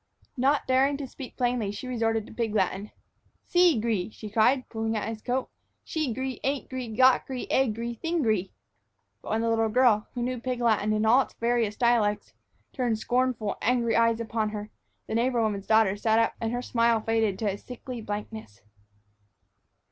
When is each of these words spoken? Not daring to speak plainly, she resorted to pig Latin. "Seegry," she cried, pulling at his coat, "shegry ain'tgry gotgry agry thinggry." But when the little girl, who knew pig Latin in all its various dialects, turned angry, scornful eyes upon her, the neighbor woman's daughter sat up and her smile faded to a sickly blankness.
Not 0.35 0.65
daring 0.65 0.97
to 0.97 1.05
speak 1.07 1.37
plainly, 1.37 1.71
she 1.71 1.87
resorted 1.87 2.25
to 2.25 2.33
pig 2.33 2.55
Latin. 2.55 2.89
"Seegry," 3.47 4.09
she 4.11 4.31
cried, 4.31 4.67
pulling 4.67 4.97
at 4.97 5.07
his 5.07 5.21
coat, 5.21 5.47
"shegry 5.85 6.39
ain'tgry 6.43 6.97
gotgry 6.97 7.45
agry 7.51 7.99
thinggry." 8.03 8.49
But 9.21 9.29
when 9.29 9.41
the 9.41 9.49
little 9.51 9.69
girl, 9.69 10.07
who 10.15 10.23
knew 10.23 10.39
pig 10.41 10.59
Latin 10.59 10.91
in 10.91 11.05
all 11.05 11.21
its 11.21 11.35
various 11.35 11.75
dialects, 11.77 12.33
turned 12.73 12.93
angry, 12.93 12.97
scornful 12.97 13.57
eyes 13.61 14.19
upon 14.19 14.49
her, 14.49 14.71
the 15.05 15.13
neighbor 15.13 15.39
woman's 15.39 15.67
daughter 15.67 15.95
sat 15.95 16.17
up 16.17 16.33
and 16.41 16.51
her 16.51 16.63
smile 16.63 16.99
faded 17.01 17.37
to 17.37 17.51
a 17.51 17.55
sickly 17.55 18.01
blankness. 18.01 18.63